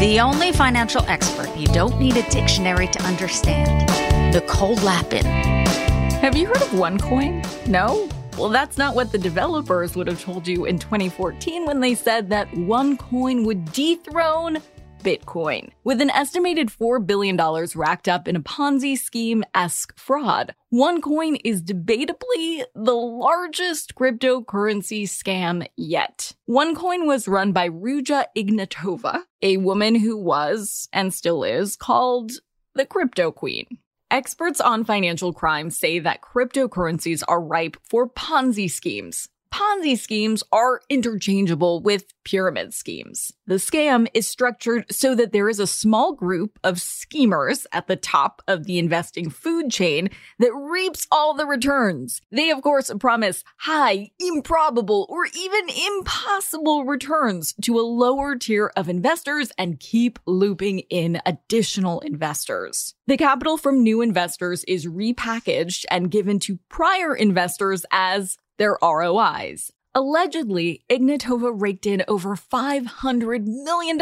The 0.00 0.18
only 0.18 0.50
financial 0.50 1.04
expert 1.08 1.54
you 1.54 1.66
don't 1.66 2.00
need 2.00 2.16
a 2.16 2.22
dictionary 2.30 2.86
to 2.86 3.02
understand. 3.02 3.86
Nicole 4.32 4.76
Lapin. 4.76 5.26
Have 5.26 6.34
you 6.34 6.46
heard 6.46 6.56
of 6.62 6.68
OneCoin? 6.68 7.66
No? 7.66 8.08
Well, 8.38 8.48
that's 8.48 8.78
not 8.78 8.94
what 8.94 9.12
the 9.12 9.18
developers 9.18 9.96
would 9.96 10.06
have 10.06 10.18
told 10.18 10.48
you 10.48 10.64
in 10.64 10.78
2014 10.78 11.66
when 11.66 11.80
they 11.80 11.94
said 11.94 12.30
that 12.30 12.50
OneCoin 12.52 13.44
would 13.44 13.70
dethrone 13.72 14.62
Bitcoin. 15.02 15.70
With 15.84 16.00
an 16.00 16.10
estimated 16.10 16.68
$4 16.68 17.04
billion 17.06 17.36
racked 17.74 18.08
up 18.08 18.28
in 18.28 18.36
a 18.36 18.40
Ponzi 18.40 18.96
scheme 18.96 19.44
esque 19.54 19.98
fraud, 19.98 20.54
OneCoin 20.72 21.40
is 21.44 21.62
debatably 21.62 22.64
the 22.74 22.94
largest 22.94 23.94
cryptocurrency 23.94 25.02
scam 25.04 25.66
yet. 25.76 26.32
OneCoin 26.48 27.06
was 27.06 27.28
run 27.28 27.52
by 27.52 27.68
Ruja 27.68 28.24
Ignatova, 28.36 29.22
a 29.42 29.56
woman 29.56 29.94
who 29.94 30.16
was, 30.16 30.88
and 30.92 31.12
still 31.12 31.44
is, 31.44 31.76
called 31.76 32.32
the 32.74 32.86
Crypto 32.86 33.32
Queen. 33.32 33.66
Experts 34.10 34.60
on 34.60 34.84
financial 34.84 35.32
crime 35.32 35.70
say 35.70 36.00
that 36.00 36.20
cryptocurrencies 36.20 37.22
are 37.28 37.40
ripe 37.40 37.76
for 37.88 38.08
Ponzi 38.08 38.68
schemes. 38.68 39.28
Ponzi 39.52 39.98
schemes 39.98 40.42
are 40.52 40.80
interchangeable 40.88 41.80
with 41.80 42.12
pyramid 42.24 42.72
schemes. 42.72 43.32
The 43.46 43.56
scam 43.56 44.06
is 44.14 44.26
structured 44.26 44.86
so 44.90 45.14
that 45.16 45.32
there 45.32 45.48
is 45.48 45.58
a 45.58 45.66
small 45.66 46.12
group 46.12 46.58
of 46.62 46.80
schemers 46.80 47.66
at 47.72 47.88
the 47.88 47.96
top 47.96 48.42
of 48.46 48.64
the 48.64 48.78
investing 48.78 49.28
food 49.28 49.70
chain 49.70 50.10
that 50.38 50.54
reaps 50.54 51.06
all 51.10 51.34
the 51.34 51.46
returns. 51.46 52.20
They, 52.30 52.50
of 52.50 52.62
course, 52.62 52.92
promise 53.00 53.42
high, 53.58 54.10
improbable, 54.20 55.06
or 55.08 55.26
even 55.26 55.68
impossible 55.68 56.84
returns 56.84 57.54
to 57.62 57.78
a 57.78 57.82
lower 57.82 58.36
tier 58.36 58.72
of 58.76 58.88
investors 58.88 59.50
and 59.58 59.80
keep 59.80 60.18
looping 60.26 60.80
in 60.90 61.20
additional 61.26 62.00
investors. 62.00 62.94
The 63.08 63.16
capital 63.16 63.56
from 63.56 63.82
new 63.82 64.00
investors 64.00 64.62
is 64.64 64.86
repackaged 64.86 65.84
and 65.90 66.10
given 66.10 66.38
to 66.40 66.60
prior 66.68 67.14
investors 67.14 67.84
as 67.90 68.38
their 68.60 68.78
ROIs. 68.82 69.72
Allegedly, 69.94 70.84
Ignatova 70.88 71.50
raked 71.52 71.86
in 71.86 72.04
over 72.06 72.36
$500 72.36 73.44
million 73.46 73.98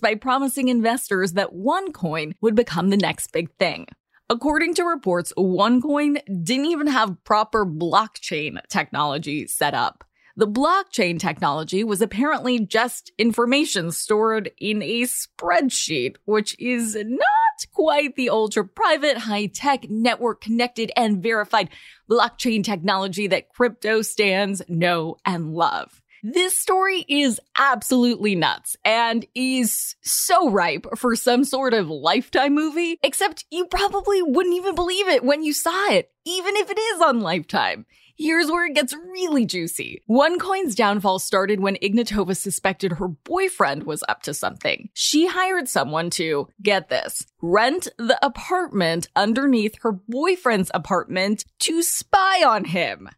by 0.00 0.14
promising 0.14 0.68
investors 0.68 1.32
that 1.32 1.54
OneCoin 1.54 2.34
would 2.40 2.54
become 2.54 2.90
the 2.90 2.96
next 2.96 3.32
big 3.32 3.50
thing. 3.58 3.86
According 4.28 4.74
to 4.74 4.84
reports, 4.84 5.32
OneCoin 5.36 6.20
didn't 6.44 6.66
even 6.66 6.86
have 6.88 7.24
proper 7.24 7.66
blockchain 7.66 8.58
technology 8.68 9.48
set 9.48 9.74
up. 9.74 10.04
The 10.36 10.46
blockchain 10.46 11.18
technology 11.18 11.82
was 11.82 12.00
apparently 12.00 12.60
just 12.60 13.12
information 13.18 13.90
stored 13.92 14.50
in 14.58 14.82
a 14.82 15.02
spreadsheet, 15.02 16.16
which 16.24 16.54
is 16.58 16.94
not 16.94 17.41
quite 17.66 18.16
the 18.16 18.30
ultra 18.30 18.66
private, 18.66 19.18
high 19.18 19.46
tech, 19.46 19.88
network 19.88 20.40
connected, 20.40 20.90
and 20.96 21.22
verified 21.22 21.70
blockchain 22.10 22.64
technology 22.64 23.26
that 23.28 23.48
crypto 23.48 24.02
stands 24.02 24.62
know 24.68 25.16
and 25.24 25.54
love. 25.54 26.02
This 26.24 26.56
story 26.56 27.04
is 27.08 27.40
absolutely 27.58 28.36
nuts 28.36 28.76
and 28.84 29.26
is 29.34 29.96
so 30.02 30.50
ripe 30.50 30.86
for 30.96 31.16
some 31.16 31.42
sort 31.42 31.74
of 31.74 31.90
lifetime 31.90 32.54
movie, 32.54 32.96
except 33.02 33.44
you 33.50 33.66
probably 33.66 34.22
wouldn't 34.22 34.54
even 34.54 34.76
believe 34.76 35.08
it 35.08 35.24
when 35.24 35.42
you 35.42 35.52
saw 35.52 35.90
it, 35.90 36.12
even 36.24 36.54
if 36.54 36.70
it 36.70 36.78
is 36.78 37.00
on 37.00 37.20
Lifetime. 37.20 37.86
Here's 38.22 38.52
where 38.52 38.66
it 38.66 38.76
gets 38.76 38.94
really 38.94 39.44
juicy. 39.44 40.04
OneCoin's 40.08 40.76
downfall 40.76 41.18
started 41.18 41.58
when 41.58 41.74
Ignatova 41.82 42.36
suspected 42.36 42.92
her 42.92 43.08
boyfriend 43.08 43.82
was 43.82 44.04
up 44.08 44.22
to 44.22 44.32
something. 44.32 44.90
She 44.94 45.26
hired 45.26 45.68
someone 45.68 46.08
to, 46.10 46.46
get 46.62 46.88
this, 46.88 47.26
rent 47.40 47.88
the 47.98 48.24
apartment 48.24 49.08
underneath 49.16 49.74
her 49.82 49.90
boyfriend's 49.90 50.70
apartment 50.72 51.44
to 51.62 51.82
spy 51.82 52.44
on 52.44 52.64
him. 52.64 53.08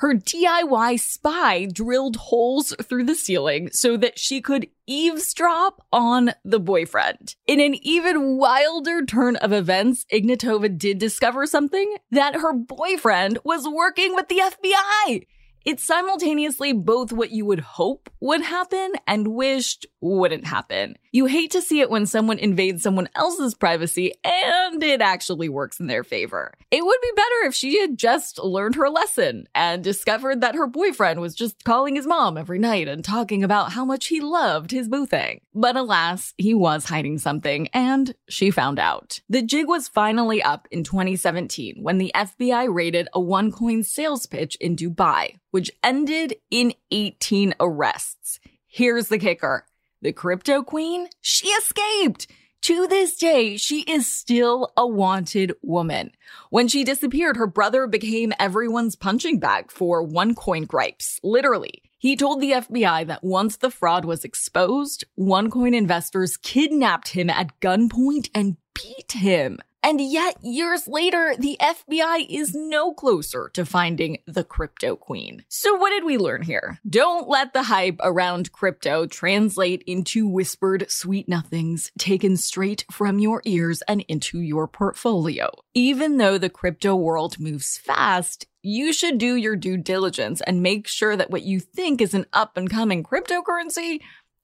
Her 0.00 0.14
DIY 0.14 0.98
spy 0.98 1.66
drilled 1.66 2.16
holes 2.16 2.74
through 2.82 3.04
the 3.04 3.14
ceiling 3.14 3.68
so 3.70 3.98
that 3.98 4.18
she 4.18 4.40
could 4.40 4.68
eavesdrop 4.86 5.86
on 5.92 6.32
the 6.42 6.58
boyfriend. 6.58 7.36
In 7.46 7.60
an 7.60 7.74
even 7.82 8.38
wilder 8.38 9.04
turn 9.04 9.36
of 9.36 9.52
events, 9.52 10.06
Ignatova 10.10 10.78
did 10.78 10.98
discover 10.98 11.44
something 11.44 11.96
that 12.10 12.36
her 12.36 12.54
boyfriend 12.54 13.40
was 13.44 13.68
working 13.68 14.14
with 14.14 14.28
the 14.28 14.38
FBI. 14.38 15.26
It's 15.62 15.84
simultaneously 15.84 16.72
both 16.72 17.12
what 17.12 17.32
you 17.32 17.44
would 17.44 17.60
hope 17.60 18.08
would 18.20 18.40
happen 18.40 18.92
and 19.06 19.28
wished 19.28 19.86
wouldn't 20.00 20.46
happen. 20.46 20.96
You 21.12 21.26
hate 21.26 21.50
to 21.50 21.60
see 21.60 21.80
it 21.80 21.90
when 21.90 22.06
someone 22.06 22.38
invades 22.38 22.82
someone 22.82 23.08
else's 23.14 23.54
privacy 23.54 24.14
and 24.24 24.82
it 24.82 25.02
actually 25.02 25.48
works 25.48 25.78
in 25.78 25.86
their 25.86 26.02
favor. 26.02 26.54
It 26.70 26.84
would 26.84 27.00
be 27.02 27.12
better 27.14 27.46
if 27.46 27.54
she 27.54 27.80
had 27.80 27.98
just 27.98 28.38
learned 28.38 28.76
her 28.76 28.88
lesson 28.88 29.48
and 29.54 29.84
discovered 29.84 30.40
that 30.40 30.54
her 30.54 30.66
boyfriend 30.66 31.20
was 31.20 31.34
just 31.34 31.64
calling 31.64 31.96
his 31.96 32.06
mom 32.06 32.38
every 32.38 32.58
night 32.58 32.88
and 32.88 33.04
talking 33.04 33.44
about 33.44 33.72
how 33.72 33.84
much 33.84 34.06
he 34.06 34.20
loved 34.20 34.70
his 34.70 34.88
boo 34.88 35.04
thing. 35.04 35.42
But 35.54 35.76
alas, 35.76 36.32
he 36.38 36.54
was 36.54 36.86
hiding 36.86 37.18
something 37.18 37.68
and 37.74 38.14
she 38.28 38.50
found 38.50 38.78
out. 38.78 39.20
The 39.28 39.42
jig 39.42 39.68
was 39.68 39.88
finally 39.88 40.42
up 40.42 40.68
in 40.70 40.84
2017 40.84 41.82
when 41.82 41.98
the 41.98 42.12
FBI 42.14 42.72
raided 42.72 43.08
a 43.12 43.20
OneCoin 43.20 43.84
sales 43.84 44.26
pitch 44.26 44.56
in 44.60 44.76
Dubai, 44.76 45.38
which 45.50 45.70
ended 45.82 46.36
in 46.50 46.74
18 46.90 47.54
arrests. 47.60 48.40
Here's 48.66 49.08
the 49.08 49.18
kicker. 49.18 49.66
The 50.02 50.12
crypto 50.12 50.62
queen, 50.62 51.08
she 51.20 51.48
escaped. 51.48 52.26
To 52.62 52.86
this 52.86 53.16
day, 53.16 53.56
she 53.56 53.80
is 53.82 54.10
still 54.10 54.72
a 54.76 54.86
wanted 54.86 55.54
woman. 55.62 56.12
When 56.50 56.68
she 56.68 56.84
disappeared, 56.84 57.38
her 57.38 57.46
brother 57.46 57.86
became 57.86 58.34
everyone's 58.38 58.96
punching 58.96 59.38
bag 59.38 59.70
for 59.70 60.06
OneCoin 60.06 60.66
gripes, 60.66 61.18
literally. 61.22 61.82
He 61.98 62.16
told 62.16 62.40
the 62.40 62.52
FBI 62.52 63.06
that 63.06 63.24
once 63.24 63.56
the 63.56 63.70
fraud 63.70 64.04
was 64.04 64.24
exposed, 64.24 65.04
OneCoin 65.18 65.74
investors 65.74 66.36
kidnapped 66.36 67.08
him 67.08 67.30
at 67.30 67.58
gunpoint 67.60 68.28
and 68.34 68.58
beat 68.74 69.12
him. 69.12 69.58
And 69.82 70.00
yet, 70.00 70.36
years 70.42 70.86
later, 70.86 71.34
the 71.38 71.56
FBI 71.60 72.26
is 72.28 72.54
no 72.54 72.92
closer 72.92 73.50
to 73.54 73.64
finding 73.64 74.18
the 74.26 74.44
crypto 74.44 74.94
queen. 74.94 75.44
So, 75.48 75.74
what 75.74 75.90
did 75.90 76.04
we 76.04 76.18
learn 76.18 76.42
here? 76.42 76.78
Don't 76.88 77.28
let 77.28 77.54
the 77.54 77.64
hype 77.64 77.98
around 78.02 78.52
crypto 78.52 79.06
translate 79.06 79.82
into 79.86 80.28
whispered 80.28 80.90
sweet 80.90 81.28
nothings 81.28 81.90
taken 81.98 82.36
straight 82.36 82.84
from 82.90 83.18
your 83.18 83.40
ears 83.46 83.82
and 83.88 84.02
into 84.08 84.40
your 84.40 84.68
portfolio. 84.68 85.50
Even 85.74 86.18
though 86.18 86.36
the 86.36 86.50
crypto 86.50 86.94
world 86.94 87.40
moves 87.40 87.78
fast, 87.78 88.46
you 88.62 88.92
should 88.92 89.16
do 89.16 89.36
your 89.36 89.56
due 89.56 89.78
diligence 89.78 90.42
and 90.42 90.62
make 90.62 90.86
sure 90.86 91.16
that 91.16 91.30
what 91.30 91.42
you 91.42 91.60
think 91.60 92.00
is 92.00 92.12
an 92.12 92.26
up 92.32 92.56
and 92.56 92.68
coming 92.68 93.02
cryptocurrency 93.02 94.00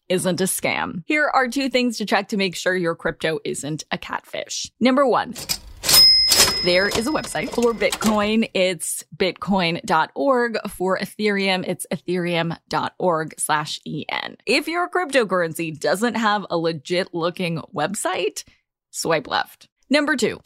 isn't 0.08 0.40
a 0.40 0.44
scam. 0.44 1.02
Here 1.06 1.30
are 1.32 1.48
two 1.48 1.68
things 1.68 1.98
to 1.98 2.06
check 2.06 2.28
to 2.28 2.36
make 2.36 2.56
sure 2.56 2.74
your 2.74 2.94
crypto 2.94 3.38
isn't 3.44 3.84
a 3.90 3.98
catfish. 3.98 4.70
Number 4.80 5.06
one, 5.06 5.34
there 6.64 6.88
is 6.88 7.06
a 7.06 7.12
website 7.12 7.50
for 7.50 7.72
Bitcoin. 7.72 8.50
It's 8.52 9.04
bitcoin.org. 9.16 10.58
For 10.68 10.98
Ethereum, 10.98 11.64
it's 11.66 11.86
ethereum.org 11.92 13.34
slash 13.38 13.78
EN. 13.86 14.36
If 14.46 14.66
your 14.66 14.88
cryptocurrency 14.88 15.78
doesn't 15.78 16.14
have 16.14 16.44
a 16.50 16.58
legit 16.58 17.14
looking 17.14 17.58
website, 17.74 18.42
swipe 18.90 19.28
left. 19.28 19.68
Number 19.88 20.16
two, 20.16 20.40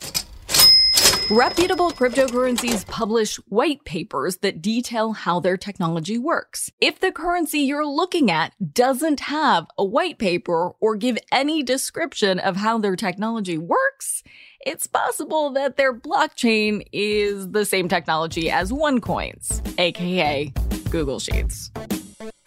Reputable 1.30 1.92
cryptocurrencies 1.92 2.84
publish 2.88 3.36
white 3.48 3.84
papers 3.84 4.38
that 4.38 4.60
detail 4.60 5.12
how 5.12 5.38
their 5.38 5.56
technology 5.56 6.18
works. 6.18 6.72
If 6.80 6.98
the 6.98 7.12
currency 7.12 7.60
you're 7.60 7.86
looking 7.86 8.32
at 8.32 8.52
doesn't 8.74 9.20
have 9.20 9.68
a 9.78 9.84
white 9.84 10.18
paper 10.18 10.70
or 10.80 10.96
give 10.96 11.18
any 11.30 11.62
description 11.62 12.40
of 12.40 12.56
how 12.56 12.78
their 12.78 12.96
technology 12.96 13.56
works, 13.56 14.24
it's 14.66 14.88
possible 14.88 15.50
that 15.50 15.76
their 15.76 15.94
blockchain 15.94 16.84
is 16.92 17.50
the 17.50 17.64
same 17.64 17.88
technology 17.88 18.50
as 18.50 18.72
OneCoin's, 18.72 19.62
aka 19.78 20.52
Google 20.90 21.20
Sheets. 21.20 21.70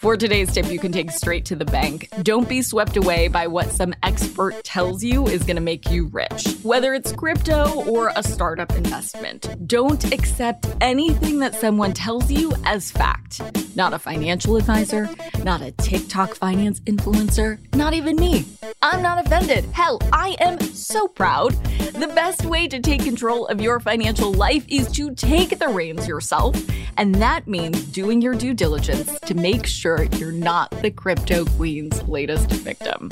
For 0.04 0.18
today's 0.18 0.52
tip, 0.52 0.70
you 0.70 0.80
can 0.80 0.92
take 0.92 1.12
straight 1.12 1.46
to 1.46 1.56
the 1.56 1.64
bank. 1.64 2.10
Don't 2.24 2.50
be 2.50 2.62
swept 2.62 2.98
away 2.98 3.30
by 3.30 3.48
what 3.48 3.72
some 3.72 3.94
expert 4.04 4.62
tells 4.66 5.02
you 5.02 5.28
is 5.28 5.46
going 5.46 5.56
to 5.56 5.62
make 5.62 5.90
you 5.90 6.08
rich. 6.08 6.58
Whether 6.62 6.94
it's 6.94 7.14
crypto 7.14 7.86
or 7.90 8.12
a 8.14 8.22
startup 8.22 8.76
investment, 8.76 9.48
don't 9.66 10.12
accept 10.12 10.68
anything 10.82 11.40
that 11.40 11.56
someone 11.56 11.94
tells 11.94 12.30
you 12.30 12.52
as 12.66 12.92
fact. 12.92 13.42
Not 13.78 13.94
a 13.94 13.98
financial 13.98 14.58
advisor, 14.58 15.10
not 15.42 15.62
a 15.62 15.72
TikTok 15.72 16.36
finance 16.36 16.82
influencer, 16.82 17.58
not 17.74 17.94
even 17.94 18.18
me. 18.18 18.46
I'm 18.82 19.02
not 19.02 19.26
offended. 19.26 19.64
Hell, 19.72 20.02
I 20.12 20.36
am 20.42 20.60
so 20.60 21.08
proud. 21.08 21.54
The 21.94 22.12
best 22.14 22.44
way 22.44 22.68
to 22.68 22.82
take 22.82 23.06
control 23.06 23.48
of 23.48 23.62
your 23.62 23.80
financial 23.80 24.34
life 24.34 24.66
is 24.68 24.92
to 24.92 25.16
take 25.16 25.60
the 25.60 25.70
reins 25.70 26.10
yourself. 26.10 26.62
And 26.98 27.16
that 27.16 27.48
means 27.48 27.84
doing 27.86 28.22
your 28.22 28.36
due 28.36 28.54
diligence 28.54 29.20
to 29.22 29.34
make 29.34 29.66
sure 29.66 29.93
you're 30.02 30.32
not 30.32 30.72
the 30.82 30.92
crypto 30.92 31.46
queen's 31.46 32.02
latest 32.08 32.50
victim. 32.50 33.10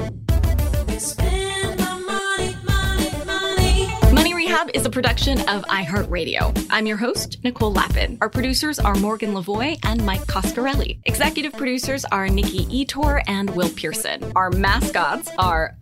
Money 4.14 4.34
Rehab 4.34 4.70
is 4.74 4.86
a 4.86 4.90
production 4.90 5.40
of 5.42 5.64
iHeartRadio. 5.66 6.68
I'm 6.70 6.86
your 6.86 6.98
host, 6.98 7.38
Nicole 7.44 7.72
Lapin. 7.74 8.18
Our 8.22 8.30
producers 8.30 8.80
are 8.80 8.96
Morgan 8.96 9.34
Lavoie 9.34 9.78
and 9.84 10.06
Mike 10.06 10.26
Coscarelli. 10.28 11.00
Executive 11.06 11.54
producers 11.54 12.06
are 12.06 12.28
Nikki 12.28 12.66
Etor 12.86 13.22
and 13.28 13.50
Will 13.56 13.70
Pearson. 13.70 14.32
Our 14.36 14.52
mascots 14.52 15.30
are 15.38 15.78